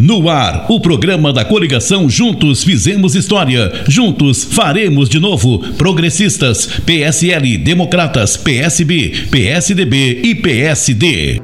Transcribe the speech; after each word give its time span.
No 0.00 0.28
ar, 0.28 0.66
o 0.68 0.80
programa 0.80 1.32
da 1.32 1.44
coligação 1.44 2.10
Juntos 2.10 2.64
Fizemos 2.64 3.14
História. 3.14 3.72
Juntos 3.88 4.42
faremos 4.42 5.08
de 5.08 5.20
novo. 5.20 5.60
Progressistas, 5.74 6.66
PSL, 6.84 7.56
Democratas, 7.58 8.36
PSB, 8.36 9.28
PSDB 9.30 10.20
e 10.24 10.34
PSD. 10.34 11.40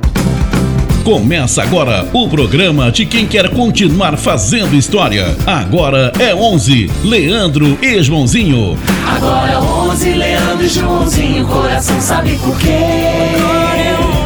Começa 1.04 1.62
agora 1.62 2.06
o 2.12 2.28
programa 2.28 2.90
de 2.90 3.06
quem 3.06 3.26
quer 3.26 3.48
continuar 3.50 4.16
fazendo 4.16 4.74
história. 4.74 5.36
Agora 5.46 6.12
é 6.18 6.34
11, 6.34 6.90
Leandro 7.04 7.78
e 7.80 8.02
Joãozinho. 8.02 8.76
Agora 9.06 9.52
é 9.52 9.58
11, 9.58 10.10
Leandro 10.10 10.64
e 10.64 10.68
Joãozinho, 10.68 11.46
coração 11.46 12.00
sabe 12.00 12.36
por 12.38 12.58
quê. 12.58 12.68
Agora 12.68 13.78
é 13.78 13.96
11, 13.98 14.19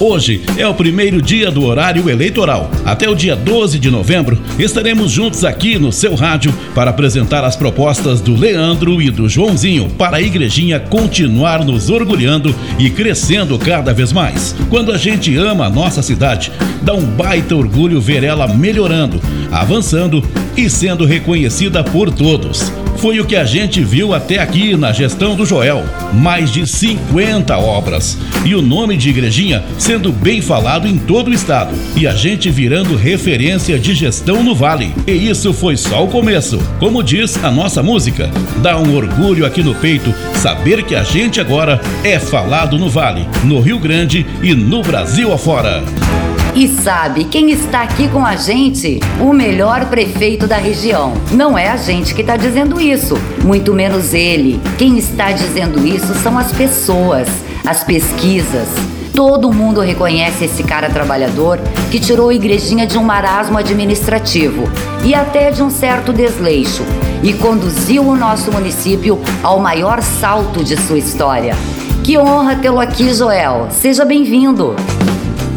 Hoje 0.00 0.42
é 0.58 0.66
o 0.66 0.74
primeiro 0.74 1.22
dia 1.22 1.52
do 1.52 1.62
horário 1.64 2.10
eleitoral. 2.10 2.68
Até 2.84 3.08
o 3.08 3.14
dia 3.14 3.36
12 3.36 3.78
de 3.78 3.90
novembro, 3.90 4.40
estaremos 4.58 5.12
juntos 5.12 5.44
aqui 5.44 5.78
no 5.78 5.92
seu 5.92 6.16
rádio 6.16 6.52
para 6.74 6.90
apresentar 6.90 7.44
as 7.44 7.54
propostas 7.54 8.20
do 8.20 8.34
Leandro 8.34 9.00
e 9.00 9.08
do 9.08 9.28
Joãozinho 9.28 9.88
para 9.90 10.16
a 10.16 10.20
igrejinha 10.20 10.80
continuar 10.80 11.64
nos 11.64 11.90
orgulhando 11.90 12.52
e 12.76 12.90
crescendo 12.90 13.56
cada 13.56 13.94
vez 13.94 14.12
mais. 14.12 14.54
Quando 14.68 14.90
a 14.90 14.98
gente 14.98 15.36
ama 15.36 15.66
a 15.66 15.70
nossa 15.70 16.02
cidade, 16.02 16.50
dá 16.82 16.92
um 16.92 17.04
baita 17.04 17.54
orgulho 17.54 18.00
ver 18.00 18.24
ela 18.24 18.48
melhorando, 18.48 19.20
avançando 19.52 20.24
e 20.56 20.68
sendo 20.68 21.04
reconhecida 21.04 21.84
por 21.84 22.10
todos. 22.10 22.72
Foi 23.04 23.20
o 23.20 23.26
que 23.26 23.36
a 23.36 23.44
gente 23.44 23.84
viu 23.84 24.14
até 24.14 24.38
aqui 24.38 24.74
na 24.78 24.90
gestão 24.90 25.36
do 25.36 25.44
Joel. 25.44 25.84
Mais 26.14 26.50
de 26.50 26.66
50 26.66 27.54
obras. 27.58 28.16
E 28.46 28.54
o 28.54 28.62
nome 28.62 28.96
de 28.96 29.10
Igrejinha 29.10 29.62
sendo 29.76 30.10
bem 30.10 30.40
falado 30.40 30.88
em 30.88 30.96
todo 30.96 31.28
o 31.28 31.34
estado. 31.34 31.76
E 31.98 32.06
a 32.06 32.12
gente 32.12 32.50
virando 32.50 32.96
referência 32.96 33.78
de 33.78 33.94
gestão 33.94 34.42
no 34.42 34.54
Vale. 34.54 34.94
E 35.06 35.12
isso 35.12 35.52
foi 35.52 35.76
só 35.76 36.02
o 36.02 36.08
começo. 36.08 36.58
Como 36.80 37.02
diz 37.02 37.36
a 37.44 37.50
nossa 37.50 37.82
música, 37.82 38.30
dá 38.62 38.78
um 38.78 38.96
orgulho 38.96 39.44
aqui 39.44 39.62
no 39.62 39.74
peito 39.74 40.10
saber 40.36 40.82
que 40.82 40.94
a 40.94 41.04
gente 41.04 41.38
agora 41.38 41.82
é 42.02 42.18
falado 42.18 42.78
no 42.78 42.88
Vale, 42.88 43.28
no 43.44 43.60
Rio 43.60 43.78
Grande 43.78 44.24
e 44.42 44.54
no 44.54 44.80
Brasil 44.80 45.30
afora. 45.30 45.84
E 46.56 46.68
sabe 46.68 47.24
quem 47.24 47.50
está 47.50 47.82
aqui 47.82 48.06
com 48.06 48.24
a 48.24 48.36
gente? 48.36 49.00
O 49.20 49.32
melhor 49.32 49.86
prefeito 49.86 50.46
da 50.46 50.56
região. 50.56 51.12
Não 51.32 51.58
é 51.58 51.68
a 51.68 51.76
gente 51.76 52.14
que 52.14 52.20
está 52.20 52.36
dizendo 52.36 52.80
isso, 52.80 53.16
muito 53.42 53.74
menos 53.74 54.14
ele. 54.14 54.60
Quem 54.78 54.96
está 54.96 55.32
dizendo 55.32 55.84
isso 55.84 56.14
são 56.14 56.38
as 56.38 56.52
pessoas, 56.52 57.26
as 57.66 57.82
pesquisas. 57.82 58.68
Todo 59.12 59.52
mundo 59.52 59.80
reconhece 59.80 60.44
esse 60.44 60.62
cara 60.62 60.88
trabalhador 60.88 61.58
que 61.90 61.98
tirou 61.98 62.28
a 62.28 62.34
igrejinha 62.34 62.86
de 62.86 62.96
um 62.96 63.02
marasmo 63.02 63.58
administrativo 63.58 64.70
e 65.04 65.12
até 65.12 65.50
de 65.50 65.60
um 65.60 65.70
certo 65.70 66.12
desleixo 66.12 66.84
e 67.20 67.32
conduziu 67.32 68.06
o 68.06 68.16
nosso 68.16 68.52
município 68.52 69.20
ao 69.42 69.58
maior 69.58 70.00
salto 70.02 70.62
de 70.62 70.76
sua 70.76 70.98
história. 70.98 71.56
Que 72.04 72.16
honra 72.16 72.54
tê-lo 72.54 72.78
aqui, 72.78 73.12
Joel. 73.12 73.68
Seja 73.72 74.04
bem-vindo. 74.04 74.76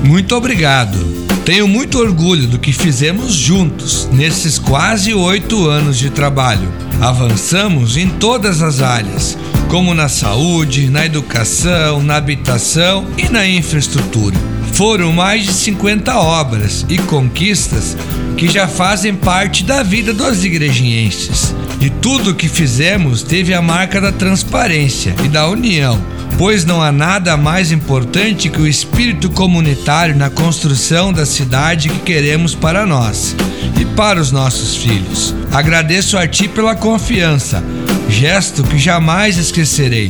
Muito 0.08 0.34
obrigado. 0.38 0.98
Tenho 1.44 1.68
muito 1.68 2.00
orgulho 2.00 2.48
do 2.48 2.58
que 2.58 2.72
fizemos 2.72 3.34
juntos 3.34 4.08
nesses 4.10 4.58
quase 4.58 5.14
oito 5.14 5.68
anos 5.68 5.98
de 5.98 6.10
trabalho. 6.10 6.72
Avançamos 7.02 7.98
em 7.98 8.08
todas 8.08 8.62
as 8.62 8.82
áreas, 8.82 9.38
como 9.68 9.94
na 9.94 10.08
saúde, 10.08 10.90
na 10.90 11.06
educação, 11.06 12.02
na 12.02 12.16
habitação 12.16 13.06
e 13.18 13.28
na 13.28 13.46
infraestrutura. 13.46 14.38
Foram 14.72 15.12
mais 15.12 15.44
de 15.44 15.52
50 15.52 16.18
obras 16.18 16.86
e 16.88 16.98
conquistas 17.00 17.98
que 18.38 18.48
já 18.48 18.66
fazem 18.66 19.14
parte 19.14 19.66
da 19.66 19.84
vida 19.84 20.14
dos 20.14 20.46
igrejinhenses. 20.46 21.54
E 21.82 21.90
tudo 21.90 22.32
o 22.32 22.36
que 22.36 22.48
fizemos 22.48 23.24
teve 23.24 23.54
a 23.54 23.62
marca 23.62 24.00
da 24.00 24.14
transparência 24.14 25.14
e 25.26 25.28
da 25.28 25.50
união 25.50 26.02
pois 26.38 26.66
não 26.66 26.82
há 26.82 26.92
nada 26.92 27.36
mais 27.38 27.72
importante 27.72 28.50
que 28.50 28.62
o 28.62 28.68
espírito 28.68 29.30
comunitário 29.30 30.16
na 30.16 30.30
construção 30.30 31.12
da 31.12 31.26
cidade 31.26 31.90
que 31.90 32.00
queremos 32.00 32.54
para 32.56 32.86
nós 32.86 33.36
e 33.80 33.86
para 33.86 34.20
os 34.20 34.32
nossos 34.32 34.76
filhos. 34.76 35.34
Agradeço 35.52 36.18
a 36.18 36.28
Ti 36.28 36.48
pela 36.48 36.76
confiança, 36.76 37.64
gesto 38.10 38.64
que 38.64 38.78
jamais 38.78 39.38
esquecerei. 39.38 40.10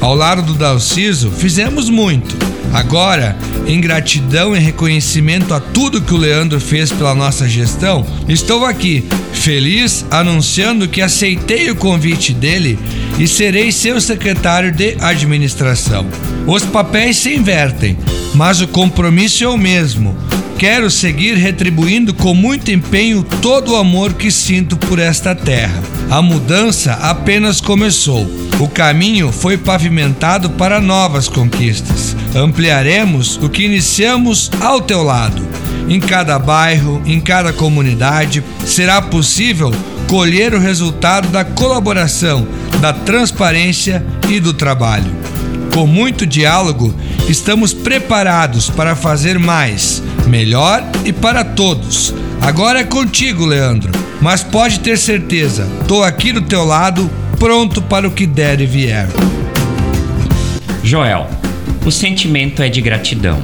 Ao 0.00 0.14
lado 0.14 0.42
do 0.42 0.54
Dalciso, 0.54 1.30
fizemos 1.30 1.90
muito. 1.90 2.47
Agora, 2.72 3.36
em 3.66 3.80
gratidão 3.80 4.54
e 4.54 4.58
reconhecimento 4.58 5.54
a 5.54 5.60
tudo 5.60 6.00
que 6.00 6.14
o 6.14 6.18
Leandro 6.18 6.60
fez 6.60 6.92
pela 6.92 7.14
nossa 7.14 7.48
gestão, 7.48 8.04
estou 8.28 8.64
aqui, 8.64 9.04
feliz, 9.32 10.04
anunciando 10.10 10.88
que 10.88 11.00
aceitei 11.00 11.70
o 11.70 11.76
convite 11.76 12.32
dele 12.32 12.78
e 13.18 13.26
serei 13.26 13.72
seu 13.72 14.00
secretário 14.00 14.70
de 14.70 14.96
administração. 15.00 16.06
Os 16.46 16.64
papéis 16.64 17.16
se 17.16 17.34
invertem, 17.34 17.96
mas 18.34 18.60
o 18.60 18.68
compromisso 18.68 19.44
é 19.44 19.48
o 19.48 19.58
mesmo. 19.58 20.16
Quero 20.58 20.90
seguir 20.90 21.36
retribuindo 21.36 22.12
com 22.12 22.34
muito 22.34 22.70
empenho 22.70 23.22
todo 23.40 23.72
o 23.72 23.76
amor 23.76 24.14
que 24.14 24.30
sinto 24.30 24.76
por 24.76 24.98
esta 24.98 25.34
terra. 25.34 25.97
A 26.10 26.22
mudança 26.22 26.94
apenas 26.94 27.60
começou. 27.60 28.26
O 28.58 28.66
caminho 28.66 29.30
foi 29.30 29.58
pavimentado 29.58 30.48
para 30.50 30.80
novas 30.80 31.28
conquistas. 31.28 32.16
Ampliaremos 32.34 33.36
o 33.36 33.48
que 33.48 33.64
iniciamos 33.64 34.50
ao 34.58 34.80
teu 34.80 35.02
lado. 35.02 35.46
Em 35.86 36.00
cada 36.00 36.38
bairro, 36.38 37.02
em 37.04 37.20
cada 37.20 37.52
comunidade, 37.52 38.42
será 38.64 39.02
possível 39.02 39.70
colher 40.08 40.54
o 40.54 40.58
resultado 40.58 41.28
da 41.28 41.44
colaboração, 41.44 42.48
da 42.80 42.92
transparência 42.92 44.04
e 44.30 44.40
do 44.40 44.54
trabalho. 44.54 45.14
Com 45.74 45.86
muito 45.86 46.26
diálogo, 46.26 46.94
estamos 47.28 47.74
preparados 47.74 48.70
para 48.70 48.96
fazer 48.96 49.38
mais, 49.38 50.02
melhor 50.26 50.82
e 51.04 51.12
para 51.12 51.44
todos. 51.44 52.14
Agora 52.40 52.80
é 52.80 52.84
contigo, 52.84 53.44
Leandro, 53.44 53.92
mas 54.20 54.42
pode 54.42 54.80
ter 54.80 54.98
certeza, 54.98 55.68
estou 55.80 56.02
aqui 56.02 56.32
do 56.32 56.42
teu 56.42 56.64
lado, 56.64 57.10
pronto 57.38 57.80
para 57.80 58.06
o 58.06 58.10
que 58.10 58.26
der 58.26 58.60
e 58.60 58.66
vier. 58.66 59.08
Joel, 60.82 61.28
o 61.84 61.90
sentimento 61.90 62.62
é 62.62 62.68
de 62.68 62.80
gratidão. 62.80 63.42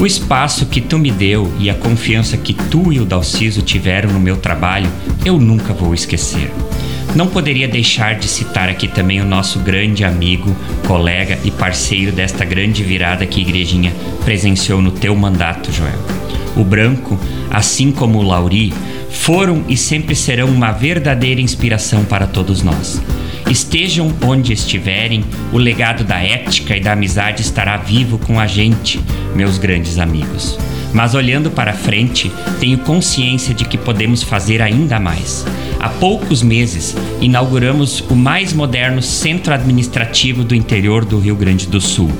O 0.00 0.06
espaço 0.06 0.66
que 0.66 0.80
tu 0.80 0.96
me 0.96 1.10
deu 1.10 1.52
e 1.58 1.68
a 1.68 1.74
confiança 1.74 2.36
que 2.36 2.54
tu 2.54 2.92
e 2.92 3.00
o 3.00 3.04
Dalciso 3.04 3.62
tiveram 3.62 4.12
no 4.12 4.20
meu 4.20 4.36
trabalho, 4.36 4.88
eu 5.24 5.38
nunca 5.40 5.72
vou 5.72 5.92
esquecer. 5.92 6.52
Não 7.16 7.26
poderia 7.26 7.66
deixar 7.66 8.14
de 8.14 8.28
citar 8.28 8.68
aqui 8.68 8.86
também 8.86 9.20
o 9.20 9.24
nosso 9.24 9.58
grande 9.58 10.04
amigo, 10.04 10.54
colega 10.86 11.38
e 11.42 11.50
parceiro 11.50 12.12
desta 12.12 12.44
grande 12.44 12.84
virada 12.84 13.26
que 13.26 13.40
a 13.40 13.42
Igrejinha 13.42 13.92
presenciou 14.24 14.80
no 14.80 14.92
teu 14.92 15.16
mandato, 15.16 15.72
Joel. 15.72 15.98
O 16.54 16.62
Branco, 16.62 17.18
assim 17.50 17.90
como 17.90 18.18
o 18.18 18.22
Lauri, 18.22 18.72
foram 19.10 19.64
e 19.68 19.76
sempre 19.76 20.14
serão 20.14 20.48
uma 20.48 20.72
verdadeira 20.72 21.40
inspiração 21.40 22.04
para 22.04 22.26
todos 22.26 22.62
nós. 22.62 23.00
Estejam 23.50 24.14
onde 24.22 24.52
estiverem, 24.52 25.24
o 25.52 25.58
legado 25.58 26.04
da 26.04 26.18
ética 26.18 26.76
e 26.76 26.80
da 26.80 26.92
amizade 26.92 27.40
estará 27.40 27.76
vivo 27.76 28.18
com 28.18 28.38
a 28.38 28.46
gente, 28.46 29.00
meus 29.34 29.56
grandes 29.56 29.98
amigos. 29.98 30.58
Mas 30.92 31.14
olhando 31.14 31.50
para 31.50 31.72
frente, 31.72 32.30
tenho 32.60 32.78
consciência 32.78 33.54
de 33.54 33.64
que 33.64 33.76
podemos 33.76 34.22
fazer 34.22 34.60
ainda 34.62 34.98
mais. 34.98 35.46
Há 35.80 35.88
poucos 35.88 36.42
meses, 36.42 36.96
inauguramos 37.20 38.00
o 38.10 38.14
mais 38.14 38.52
moderno 38.52 39.00
centro 39.00 39.54
administrativo 39.54 40.42
do 40.42 40.54
interior 40.54 41.04
do 41.04 41.18
Rio 41.18 41.36
Grande 41.36 41.66
do 41.66 41.80
Sul. 41.80 42.10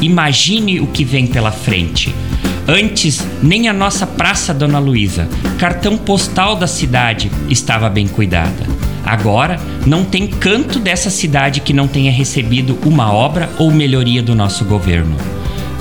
Imagine 0.00 0.80
o 0.80 0.86
que 0.86 1.04
vem 1.04 1.26
pela 1.26 1.50
frente. 1.50 2.14
Antes, 2.68 3.24
nem 3.42 3.68
a 3.68 3.72
nossa 3.72 4.06
Praça 4.06 4.54
Dona 4.54 4.78
Luísa, 4.78 5.28
cartão 5.58 5.96
postal 5.96 6.56
da 6.56 6.66
cidade, 6.66 7.30
estava 7.48 7.88
bem 7.88 8.06
cuidada. 8.06 8.80
Agora, 9.04 9.58
não 9.86 10.04
tem 10.04 10.26
canto 10.26 10.78
dessa 10.78 11.10
cidade 11.10 11.60
que 11.60 11.72
não 11.72 11.88
tenha 11.88 12.12
recebido 12.12 12.78
uma 12.84 13.12
obra 13.12 13.50
ou 13.58 13.70
melhoria 13.70 14.22
do 14.22 14.34
nosso 14.34 14.64
governo. 14.64 15.16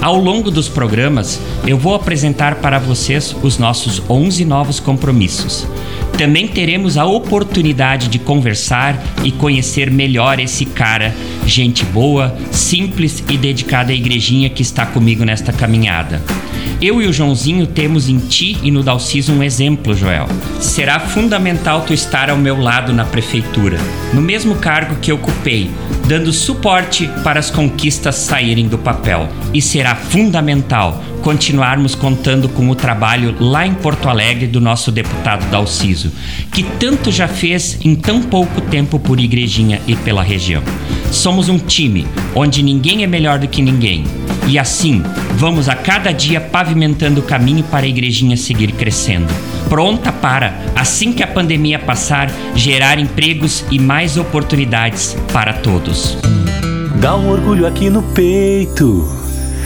Ao 0.01 0.15
longo 0.15 0.49
dos 0.49 0.69
programas, 0.69 1.39
eu 1.67 1.77
vou 1.77 1.93
apresentar 1.93 2.55
para 2.55 2.79
vocês 2.79 3.35
os 3.43 3.57
nossos 3.57 4.01
11 4.09 4.45
novos 4.45 4.79
compromissos. 4.79 5.67
Também 6.17 6.47
teremos 6.47 6.97
a 6.97 7.05
oportunidade 7.05 8.07
de 8.07 8.17
conversar 8.17 8.97
e 9.23 9.31
conhecer 9.31 9.91
melhor 9.91 10.39
esse 10.39 10.65
cara, 10.65 11.13
gente 11.45 11.83
boa, 11.85 12.35
simples 12.49 13.23
e 13.29 13.37
dedicada 13.37 13.91
à 13.91 13.95
igrejinha 13.95 14.49
que 14.49 14.61
está 14.61 14.85
comigo 14.85 15.25
nesta 15.25 15.51
caminhada. 15.51 16.21
Eu 16.81 17.01
e 17.01 17.07
o 17.07 17.13
Joãozinho 17.13 17.67
temos 17.67 18.07
em 18.07 18.17
ti 18.17 18.57
e 18.63 18.71
no 18.71 18.81
Dalciso 18.81 19.33
um 19.33 19.43
exemplo, 19.43 19.93
Joel. 19.93 20.27
Será 20.61 20.99
fundamental 20.99 21.81
tu 21.81 21.93
estar 21.93 22.29
ao 22.29 22.37
meu 22.37 22.59
lado 22.59 22.93
na 22.93 23.03
prefeitura, 23.03 23.77
no 24.13 24.21
mesmo 24.21 24.55
cargo 24.55 24.95
que 25.01 25.11
ocupei, 25.11 25.69
dando 26.07 26.31
suporte 26.31 27.09
para 27.23 27.39
as 27.39 27.51
conquistas 27.51 28.15
saírem 28.15 28.67
do 28.67 28.77
papel. 28.77 29.27
E 29.53 29.61
será 29.61 29.93
fundamental 29.93 31.03
continuarmos 31.21 31.95
contando 31.95 32.47
com 32.47 32.69
o 32.69 32.75
trabalho 32.75 33.35
lá 33.39 33.67
em 33.67 33.73
Porto 33.73 34.07
Alegre 34.07 34.47
do 34.47 34.61
nosso 34.61 34.91
deputado 34.91 35.49
Dalciso, 35.51 36.11
que 36.53 36.63
tanto 36.63 37.11
já 37.11 37.27
fez 37.27 37.77
em 37.83 37.93
tão 37.93 38.21
pouco 38.21 38.61
tempo 38.61 38.97
por 38.97 39.19
Igrejinha 39.19 39.81
e 39.85 39.95
pela 39.97 40.23
região. 40.23 40.63
Somos 41.11 41.49
um 41.49 41.59
time 41.59 42.07
onde 42.33 42.63
ninguém 42.63 43.03
é 43.03 43.07
melhor 43.07 43.39
do 43.39 43.47
que 43.47 43.61
ninguém. 43.61 44.05
E 44.49 44.57
assim, 44.57 45.03
vamos 45.35 45.69
a 45.69 45.75
cada 45.75 46.11
dia 46.11 46.41
pavimentando 46.41 47.21
o 47.21 47.23
caminho 47.23 47.63
para 47.65 47.85
a 47.85 47.87
igrejinha 47.87 48.35
seguir 48.35 48.71
crescendo. 48.71 49.31
Pronta 49.69 50.11
para, 50.11 50.55
assim 50.75 51.13
que 51.13 51.21
a 51.21 51.27
pandemia 51.27 51.77
passar, 51.77 52.31
gerar 52.55 52.97
empregos 52.97 53.63
e 53.69 53.77
mais 53.77 54.17
oportunidades 54.17 55.15
para 55.31 55.53
todos. 55.53 56.17
Dá 56.95 57.15
um 57.15 57.29
orgulho 57.29 57.67
aqui 57.67 57.91
no 57.91 58.01
peito. 58.01 59.07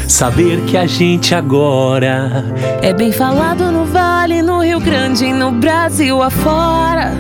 Saber 0.06 0.60
que 0.66 0.76
a 0.76 0.86
gente 0.86 1.34
agora 1.34 2.44
é 2.82 2.92
bem 2.94 3.14
falado 3.14 3.72
no 3.72 3.86
Vale, 3.86 4.42
no 4.42 4.62
Rio 4.62 4.82
Grande 4.82 5.24
e 5.24 5.34
no 5.34 5.50
Brasil 5.50 6.22
afora. 6.22 7.14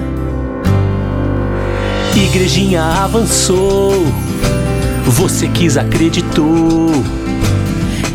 Igrejinha 2.13 2.83
avançou, 2.83 4.05
você 5.05 5.47
quis, 5.47 5.77
acreditou. 5.77 7.22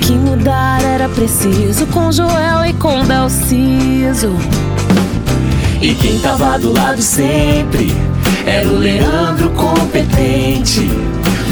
Que 0.08 0.14
mudar 0.14 0.82
era 0.82 1.06
preciso 1.06 1.87
com 1.88 2.10
Joel 2.10 2.64
e 2.64 2.72
com 2.72 3.05
Dalciso. 3.05 4.34
E 5.82 5.94
quem 5.96 6.19
tava 6.20 6.58
do 6.58 6.72
lado 6.72 7.02
sempre 7.02 7.94
era 8.46 8.66
o 8.66 8.78
Leandro 8.78 9.50
competente. 9.50 10.90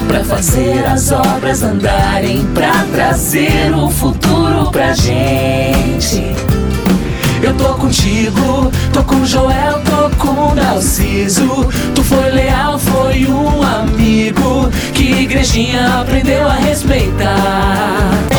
Pra 0.09 0.25
fazer 0.25 0.87
as 0.87 1.13
obras 1.13 1.63
andarem, 1.63 2.47
pra 2.55 2.87
trazer 2.95 3.75
o 3.75 3.91
futuro 3.91 4.71
pra 4.71 4.95
gente. 4.95 6.23
Eu 7.43 7.53
tô 7.59 7.75
contigo, 7.75 8.73
tô 8.91 9.05
com 9.05 9.23
Joel, 9.27 9.83
tô 9.83 10.09
com 10.17 10.55
Dalciso. 10.55 11.69
Tu 11.95 12.03
foi 12.03 12.31
leal, 12.31 12.79
foi 12.79 13.27
um 13.27 13.63
amigo 13.63 14.71
que 14.95 15.25
igrejinha 15.25 16.01
aprendeu 16.01 16.49
a 16.49 16.55
respeitar. 16.55 18.36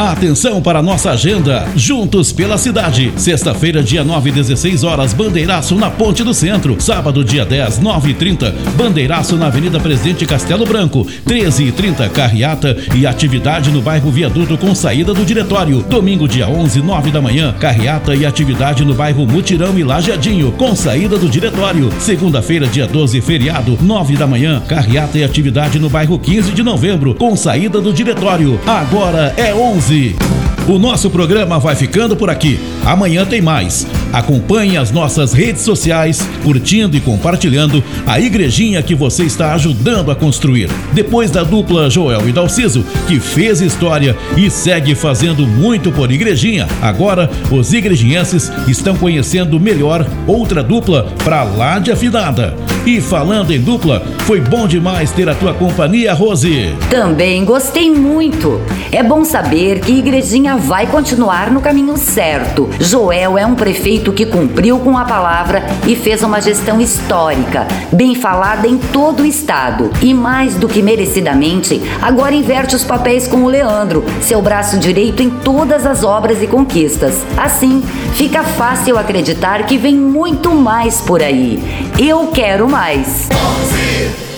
Atenção 0.00 0.62
para 0.62 0.82
nossa 0.82 1.10
agenda. 1.10 1.68
Juntos 1.76 2.32
pela 2.32 2.56
cidade. 2.56 3.12
Sexta-feira, 3.16 3.82
dia 3.82 4.02
9, 4.02 4.32
16 4.32 4.82
horas, 4.82 5.12
Bandeiraço 5.12 5.74
na 5.74 5.90
Ponte 5.90 6.24
do 6.24 6.32
Centro. 6.32 6.80
Sábado, 6.80 7.22
dia 7.22 7.44
10, 7.44 7.80
9 7.80 8.12
e 8.12 8.14
30, 8.14 8.54
Bandeiraço 8.78 9.36
na 9.36 9.48
Avenida 9.48 9.78
Presidente 9.78 10.24
Castelo 10.24 10.64
Branco. 10.64 11.06
13 11.26 11.64
e 11.64 11.72
30, 11.72 12.08
Carreata 12.08 12.74
e 12.96 13.06
atividade 13.06 13.70
no 13.70 13.82
bairro 13.82 14.10
Viaduto 14.10 14.56
com 14.56 14.74
saída 14.74 15.12
do 15.12 15.22
diretório. 15.22 15.82
Domingo, 15.82 16.26
dia 16.26 16.48
11, 16.48 16.80
9 16.80 17.10
da 17.10 17.20
manhã, 17.20 17.54
Carreata 17.60 18.14
e 18.14 18.24
atividade 18.24 18.82
no 18.86 18.94
bairro 18.94 19.26
Mutirão 19.26 19.78
e 19.78 19.84
Lajeadinho 19.84 20.50
com 20.52 20.74
saída 20.74 21.18
do 21.18 21.28
diretório. 21.28 21.92
Segunda-feira, 22.00 22.66
dia 22.66 22.86
12, 22.86 23.20
feriado, 23.20 23.76
9 23.78 24.16
da 24.16 24.26
manhã, 24.26 24.62
Carreata 24.66 25.18
e 25.18 25.24
atividade 25.24 25.78
no 25.78 25.90
bairro 25.90 26.18
15 26.18 26.52
de 26.52 26.62
novembro 26.62 27.14
com 27.14 27.36
saída 27.36 27.82
do 27.82 27.92
diretório. 27.92 28.58
Agora 28.66 29.34
é 29.36 29.54
11. 29.54 29.89
O 30.68 30.78
nosso 30.78 31.10
programa 31.10 31.58
vai 31.58 31.74
ficando 31.74 32.16
por 32.16 32.30
aqui. 32.30 32.60
Amanhã 32.84 33.26
tem 33.26 33.40
mais. 33.40 33.84
Acompanhe 34.12 34.76
as 34.76 34.90
nossas 34.90 35.32
redes 35.32 35.62
sociais, 35.62 36.26
curtindo 36.42 36.96
e 36.96 37.00
compartilhando 37.00 37.82
a 38.06 38.18
igrejinha 38.18 38.82
que 38.82 38.94
você 38.94 39.24
está 39.24 39.54
ajudando 39.54 40.10
a 40.10 40.16
construir. 40.16 40.68
Depois 40.92 41.30
da 41.30 41.42
dupla 41.44 41.88
Joel 41.88 42.28
e 42.28 42.32
Dalciso, 42.32 42.84
que 43.06 43.20
fez 43.20 43.60
história 43.60 44.16
e 44.36 44.50
segue 44.50 44.94
fazendo 44.94 45.46
muito 45.46 45.92
por 45.92 46.10
igrejinha, 46.10 46.66
agora 46.82 47.30
os 47.50 47.72
igrejinhenses 47.72 48.50
estão 48.66 48.96
conhecendo 48.96 49.60
melhor 49.60 50.06
outra 50.26 50.62
dupla 50.62 51.06
para 51.24 51.42
lá 51.44 51.78
de 51.78 51.92
afinada. 51.92 52.54
E 52.86 52.98
falando 53.00 53.52
em 53.52 53.60
dupla, 53.60 54.02
foi 54.20 54.40
bom 54.40 54.66
demais 54.66 55.10
ter 55.12 55.28
a 55.28 55.34
tua 55.34 55.52
companhia, 55.52 56.14
Rose. 56.14 56.74
Também 56.88 57.44
gostei 57.44 57.90
muito. 57.90 58.60
É 58.90 59.02
bom 59.02 59.22
saber 59.24 59.80
que 59.80 59.92
Igrejinha 59.92 60.56
vai 60.56 60.86
continuar 60.86 61.50
no 61.50 61.60
caminho 61.60 61.96
certo. 61.98 62.70
Joel 62.80 63.36
é 63.36 63.44
um 63.44 63.54
prefeito 63.54 63.99
que 64.12 64.24
cumpriu 64.24 64.78
com 64.78 64.96
a 64.96 65.04
palavra 65.04 65.62
e 65.86 65.94
fez 65.94 66.22
uma 66.22 66.40
gestão 66.40 66.80
histórica, 66.80 67.66
bem 67.92 68.14
falada 68.14 68.66
em 68.66 68.78
todo 68.78 69.22
o 69.22 69.26
estado. 69.26 69.90
E 70.00 70.14
mais 70.14 70.54
do 70.54 70.68
que 70.68 70.82
merecidamente, 70.82 71.80
agora 72.00 72.34
inverte 72.34 72.74
os 72.74 72.84
papéis 72.84 73.28
com 73.28 73.44
o 73.44 73.48
Leandro, 73.48 74.02
seu 74.22 74.40
braço 74.40 74.78
direito 74.78 75.22
em 75.22 75.28
todas 75.28 75.84
as 75.84 76.02
obras 76.02 76.42
e 76.42 76.46
conquistas. 76.46 77.14
Assim, 77.36 77.82
fica 78.14 78.42
fácil 78.42 78.96
acreditar 78.96 79.66
que 79.66 79.76
vem 79.76 79.96
muito 79.96 80.50
mais 80.52 81.00
por 81.00 81.22
aí. 81.22 81.62
Eu 81.98 82.28
quero 82.28 82.68
mais. 82.68 83.28
11. 83.30 84.29